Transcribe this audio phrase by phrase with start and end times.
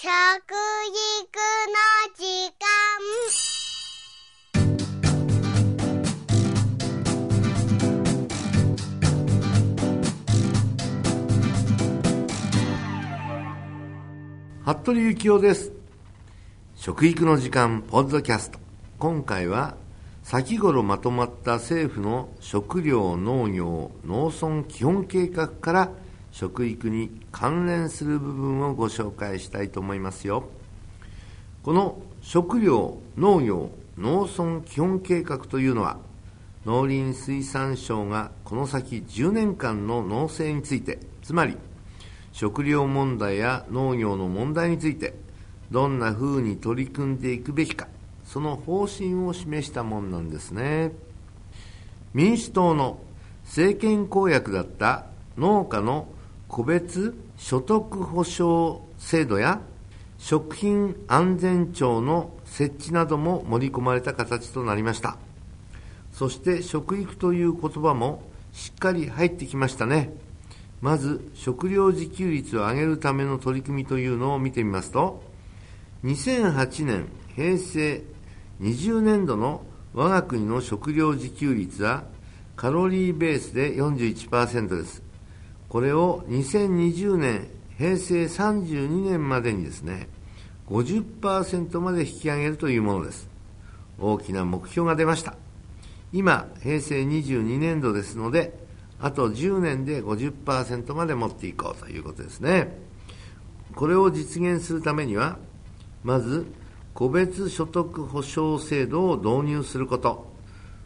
[0.00, 0.14] 食育の
[2.14, 2.22] 時
[2.54, 2.62] 間。
[14.72, 15.72] 服部幸男です。
[16.76, 18.60] 食育の時間ポッドキャスト。
[19.00, 19.74] 今回は
[20.22, 25.90] 先頃まとまった政府の食料農業農村基本計画から
[26.32, 30.48] 食育に関連する部分をご紹介したいと思いますよ。
[31.62, 35.98] この食料農業農村基本計画というのは
[36.64, 41.56] 農林水産省がこの先10年間の農政についてつまり
[42.32, 45.14] 食料問題や農業の問題について
[45.70, 47.88] どんな風に取り組んでいくべきか
[48.24, 50.92] その方針を示したもんなんですね。
[52.14, 53.00] 民主党の
[53.44, 55.06] 政権公約だった
[55.36, 56.08] 農家の
[56.48, 59.60] 個別所得保障制度や
[60.18, 65.16] 食品安全庁の設置なども盛り込まれた形となりました
[66.12, 70.12] そして食育という言葉もしっかり入ってきましたね
[70.80, 75.22] まず食料自給率を上げるための取り組みというのを見てみますと
[76.04, 78.02] 2008年平成
[78.60, 79.62] 20年度の
[79.94, 82.04] 我が国の食料自給率は
[82.56, 85.07] カロリーベースで41%です。
[85.68, 90.08] これを2020年、平成32年までにですね、
[90.68, 93.28] 50%まで引き上げるというものです。
[93.98, 95.36] 大きな目標が出ました。
[96.12, 98.58] 今、平成22年度ですので、
[99.00, 102.76] あと10年で50%まで持っていこうということですね。
[103.74, 105.38] これを実現するためには、
[106.02, 106.46] まず、
[106.94, 110.32] 個別所得保障制度を導入すること、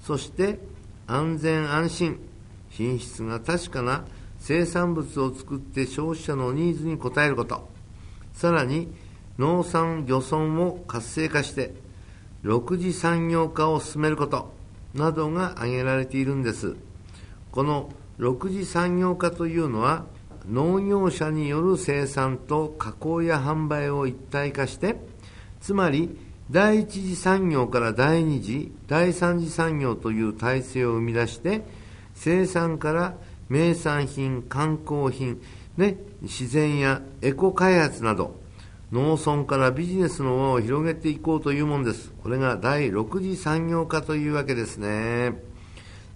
[0.00, 0.58] そして
[1.06, 2.18] 安全安心、
[2.70, 4.04] 品質が確かな
[4.38, 7.68] 生産物を作って消費者のニーズに応えること、
[8.32, 8.92] さらに
[9.38, 11.74] 農産漁村を活性化して、
[12.44, 14.52] 6次産業化を進めること
[14.94, 16.76] などが挙げられているんです。
[17.50, 20.06] この6次産業化というのは、
[20.50, 24.96] 農業者による生産と加工や販売を一体化して、
[25.60, 26.18] つまり
[26.50, 31.64] 第一次産業から第二次、第三次産業という体制を生み出して、
[32.14, 33.14] 生産から
[33.48, 35.40] 名産品、観光品、
[35.76, 38.36] ね、自然やエコ開発など、
[38.92, 42.12] 農村からビジネスの輪を広げていこうというものです。
[42.22, 45.42] これが第6次産業化というわけですね。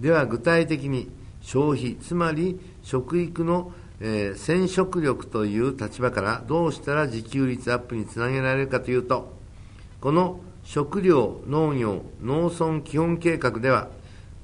[0.00, 1.10] では具体的に
[1.42, 9.32] 消費、つまり食育の、えー、染色力という立場からどうしたら自給率アップにつなげられるかというと、
[10.00, 13.88] この食料、農業、農村基本計画では、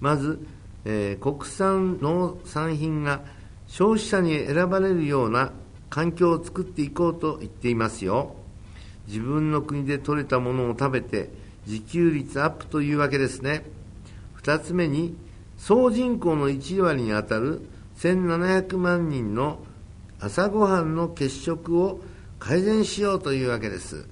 [0.00, 0.46] まず、
[0.90, 3.20] えー、国産農産品が
[3.66, 5.52] 消費者に選ばれるような
[5.90, 8.34] 環境を作っていこうと言っていますよ。
[9.06, 11.28] 自分の国で採れたものを食べて
[11.66, 13.64] 自給率アップというわけですね。
[14.32, 15.14] 二つ目に、
[15.58, 17.60] 総人口の1割にあたる
[17.98, 19.58] 1700万人の
[20.20, 22.00] 朝ごはんの欠食を
[22.38, 24.06] 改善しようというわけです。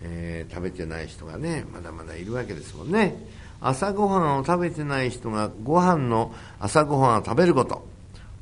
[0.00, 3.16] えー、食べてない人がねまだまだいるわけですもんね
[3.60, 7.86] 朝ごはんを食べてない人がご飯の朝ごはんを食べること。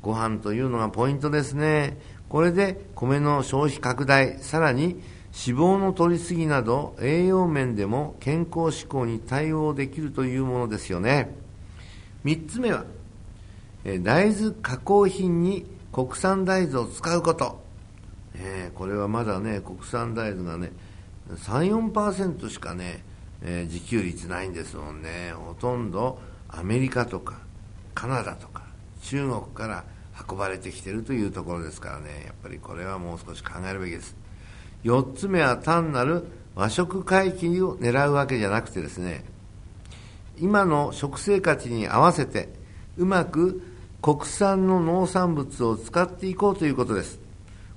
[0.01, 1.97] ご飯というのがポイントですね。
[2.29, 5.01] これで米の消費拡大さらに
[5.47, 11.35] 脂肪の摂りすぎなど栄養面でも健康志向に対応できるというものですよね。
[12.23, 12.85] 3つ目は
[14.01, 17.63] 大豆加工品に国産大豆を使うこと、
[18.33, 20.71] えー、これはまだね国産大豆がね
[21.33, 23.03] 34%しかね、
[23.41, 25.33] えー、自給率ないんですもんね。
[25.33, 26.19] ほとんど
[26.49, 27.39] アメリカとか
[27.93, 28.63] カナダとか
[29.01, 29.83] 中国から
[30.29, 32.23] 運ばれてきてるというところですからね。
[32.25, 34.15] やっぱりこれはもう少し考えるべきです。
[34.83, 36.25] 4つ目は単なる
[36.55, 39.25] 和食回帰を狙うわけじゃなくてですね
[40.37, 42.49] 今の食生活に合わせて
[42.97, 43.61] うまく
[44.01, 47.19] 国産の農産物を使っていこうということです。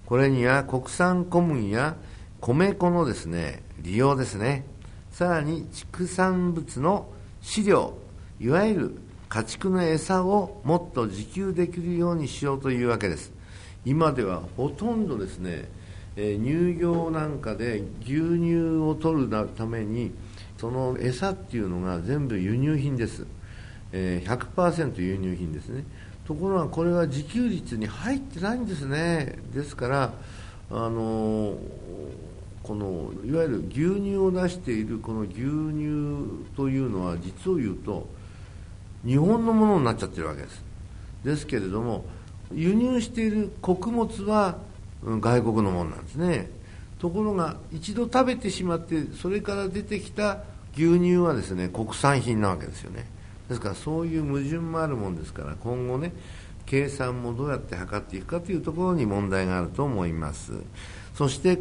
[0.05, 1.97] これには国産小麦や
[2.41, 4.65] 米粉のですね、利用ですね。
[5.19, 7.09] さらに畜産物の
[7.43, 7.95] 飼料、
[8.39, 8.99] いわゆる
[9.29, 13.33] 家畜の餌をもっと自給できるようにしようというわけです。
[13.85, 15.69] 今ではほとんどですね、
[16.15, 20.13] えー、乳業なんかで牛乳を取るために
[20.57, 23.27] その餌っていうのが全部輸入品です、
[23.91, 25.83] えー、100%輸入品ですね。
[26.29, 29.37] ところがこれは自給率に入ってないんですね。
[29.53, 30.13] ですから
[30.71, 32.28] あのー
[32.63, 38.07] このいわゆる牛乳を出しているこの牛乳というのは実を言うと
[39.05, 40.63] 日本のものになっちゃってるわけです。
[41.25, 42.05] ですけれども
[42.53, 44.59] 輸入している穀物は
[45.03, 46.51] 外国のものなんですね。
[46.99, 50.41] ところが一度食べてしまってそれから出てきた
[50.75, 53.07] 牛乳はですね国産品なわけですよね。
[53.49, 56.13] ですからそういう矛盾もあるもんですから今後ね
[56.67, 60.53] 計算もどうやって測っていくかというところに問題があると思います。
[61.15, 61.59] そして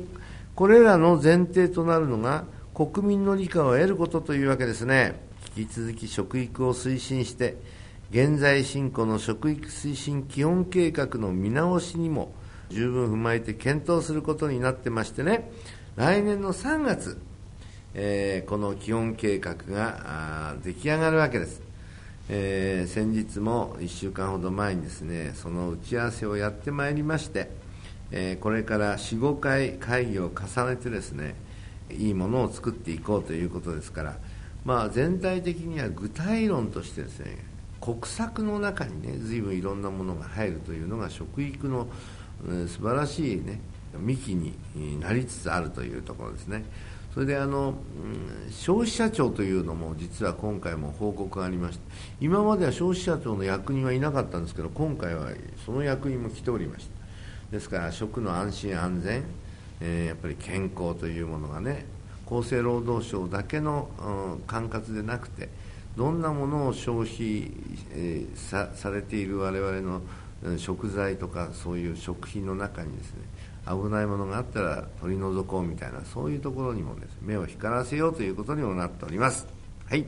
[0.57, 5.21] これらの前提となるのが国民の理解を得ることというわけですね。
[5.55, 7.57] 引き続き食育を推進して
[8.09, 12.33] 現在進行の食育推進基本計画の見直しにも
[12.69, 15.51] 十分踏まえて検討することになってましてね。
[15.95, 17.21] 来年の3月、
[17.93, 21.61] えー、この基本計画が出来上がるわけです。
[22.29, 27.66] えー、先日も1週間ほど前にですねその打ち合わせをやってまいりまして、
[28.11, 31.35] え、これから45回会議を重ねてですね
[31.89, 34.17] いいものを作っていこうということですから、
[34.65, 37.37] まあ、全体的には具体論としてですね
[37.79, 41.87] 国策の中にね随分いろんなものが入るというのが食育の、
[42.45, 43.59] えー、素晴らしいね
[43.97, 44.53] 幹に
[44.99, 46.65] なりつつあるというところですね。
[47.13, 47.73] それであの、
[48.51, 51.83] 消費者庁というのも実は今回も報告がありまして
[52.21, 55.29] 今までは消費者庁の役人はいなかったんですけど今回は
[55.65, 56.96] その役員も来ておりました
[57.51, 59.23] ですから食の安心安全、
[59.81, 61.85] えー、やっぱり健康というものがね
[62.29, 65.49] 厚生労働省だけの、うん、管轄でなくて
[65.95, 67.51] どんなものを消費、
[67.93, 70.01] えー、さされている我々の
[70.57, 73.21] 食材とかそういう食品の中にですね
[73.65, 79.47] 危ないものがあったら取り除こうみたいなそういうところにもです、ね、目を光らせようということにもなっております。
[79.89, 80.05] はい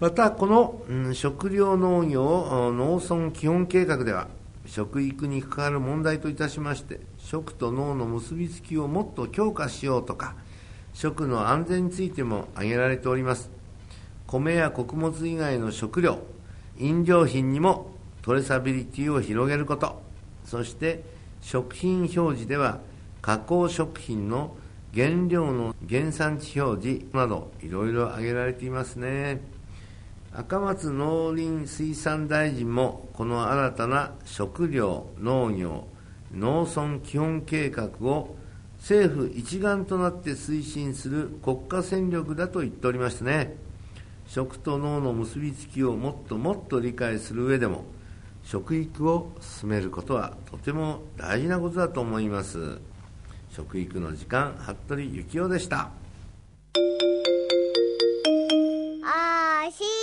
[0.00, 4.26] またこの、うん、食料農業農村基本計画では
[4.66, 10.36] 食育に関わる問題といたしまして食と農の結びつきをもっと強化しようとか
[10.94, 13.50] 食の安全についても挙げられております。
[14.26, 16.18] 米や穀物以外の食料
[16.78, 17.92] 飲料品にも
[18.22, 20.02] トレサビリティを広げること。
[20.44, 21.02] そして
[21.40, 22.80] 食品表示では
[23.20, 24.56] 加工食品の
[24.94, 29.40] 原料の原産地表示などいろいろ挙げられていますね。
[30.34, 35.86] 赤松農林水産大臣もこの新たな食料農業
[36.34, 38.34] 農村基本計画を
[38.78, 43.56] 政府一丸となって推進する国家戦力だと言っておりましてね。
[44.26, 47.84] 食と農の結びつきをもっともっと理解する上でも
[48.42, 52.78] 食育を進めることはとても大事なことだと思います。
[53.50, 55.90] 食育の時間服部幸男でした。
[59.04, 60.01] あし